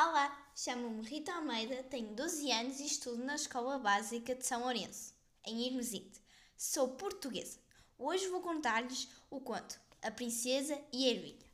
[0.00, 5.12] Olá, chamo-me Rita Almeida, tenho 12 anos e estudo na Escola Básica de São Lourenço,
[5.44, 6.22] em Irmesinde.
[6.56, 7.58] Sou portuguesa.
[7.98, 11.44] Hoje vou contar-lhes o conto A Princesa e a Ervilha.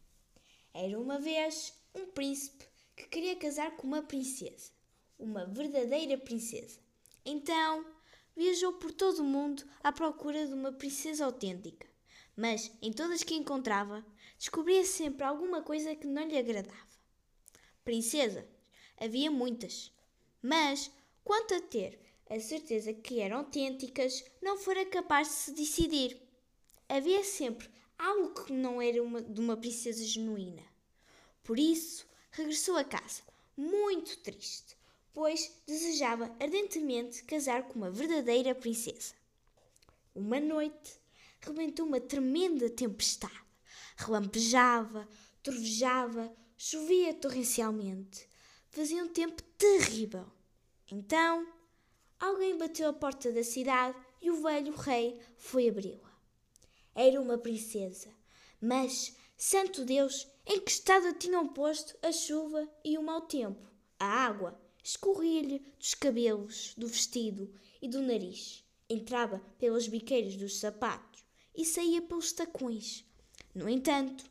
[0.75, 4.73] Era uma vez um príncipe que queria casar com uma princesa,
[5.19, 6.79] uma verdadeira princesa.
[7.25, 7.83] Então,
[8.37, 11.89] viajou por todo o mundo à procura de uma princesa autêntica.
[12.37, 14.05] Mas, em todas que encontrava,
[14.37, 16.95] descobria sempre alguma coisa que não lhe agradava.
[17.85, 18.47] Princesa,
[18.97, 19.93] havia muitas,
[20.41, 20.91] mas
[21.23, 26.21] quanto a ter a certeza que eram autênticas, não fora capaz de se decidir.
[26.89, 27.69] Havia sempre
[27.99, 30.63] algo que não era uma, de uma princesa genuína.
[31.43, 33.23] Por isso, regressou a casa,
[33.57, 34.77] muito triste,
[35.13, 39.15] pois desejava ardentemente casar com uma verdadeira princesa.
[40.15, 40.99] Uma noite,
[41.41, 43.45] rebentou uma tremenda tempestade.
[43.97, 45.07] Relampejava,
[45.43, 46.35] trovejava,
[46.67, 48.27] Chovia torrencialmente.
[48.71, 50.25] Fazia um tempo terrível.
[50.91, 51.47] Então,
[52.19, 56.11] alguém bateu à porta da cidade e o velho rei foi abri-la.
[56.95, 58.09] Era uma princesa,
[58.63, 63.71] mas, santo Deus, em que estado tinham posto a chuva e o mau tempo?
[64.01, 68.65] A água escorria-lhe dos cabelos, do vestido e do nariz.
[68.89, 71.23] Entrava pelas biqueiras dos sapatos
[71.55, 73.05] e saía pelos tacões.
[73.55, 74.25] No entanto,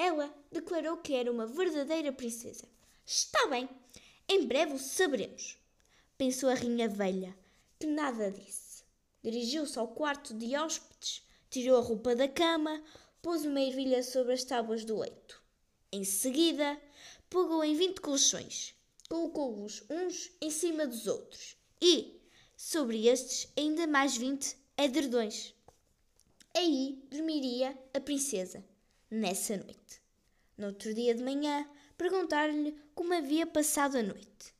[0.00, 2.66] ela declarou que era uma verdadeira princesa.
[3.04, 3.68] Está bem,
[4.26, 5.58] em breve o saberemos,
[6.16, 7.36] pensou a rainha velha,
[7.78, 8.82] que nada disse.
[9.22, 12.82] Dirigiu-se ao quarto de hóspedes, tirou a roupa da cama,
[13.20, 15.42] pôs uma ervilha sobre as tábuas do leito.
[15.92, 16.80] Em seguida,
[17.28, 18.74] pegou em vinte colchões,
[19.06, 22.22] colocou-os uns em cima dos outros e,
[22.56, 25.54] sobre estes, ainda mais vinte edredões.
[26.56, 28.64] Aí dormiria a princesa
[29.10, 30.00] nessa noite.
[30.56, 34.54] No outro dia de manhã, perguntaram-lhe como havia passado a noite.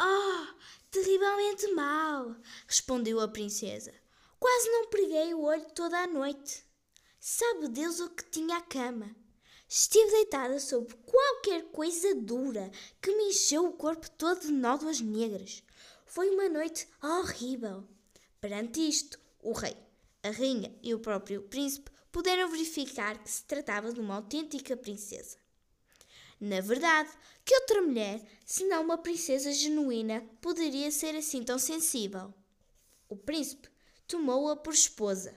[0.00, 0.46] Oh,
[0.90, 2.34] terrivelmente mal,
[2.66, 3.92] respondeu a princesa.
[4.40, 6.64] Quase não preguei o olho toda a noite.
[7.20, 9.14] Sabe Deus o que tinha a cama.
[9.68, 12.70] Estive deitada sobre qualquer coisa dura
[13.00, 15.62] que me encheu o corpo todo de nódoas negras.
[16.04, 17.88] Foi uma noite horrível.
[18.40, 19.76] Perante isto, o rei,
[20.22, 25.36] a rainha e o próprio príncipe puderam verificar que se tratava de uma autêntica princesa.
[26.40, 27.10] Na verdade,
[27.44, 32.32] que outra mulher, senão uma princesa genuína, poderia ser assim tão sensível?
[33.08, 33.68] O príncipe
[34.06, 35.34] tomou-a por esposa,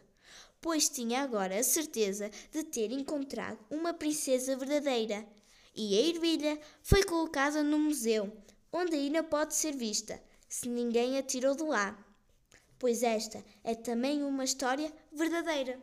[0.62, 5.28] pois tinha agora a certeza de ter encontrado uma princesa verdadeira.
[5.74, 8.32] E a ervilha foi colocada no museu,
[8.72, 11.98] onde ainda pode ser vista, se ninguém a tirou de lá.
[12.78, 15.82] Pois esta é também uma história verdadeira.